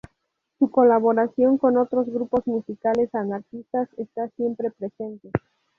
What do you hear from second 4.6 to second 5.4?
presente.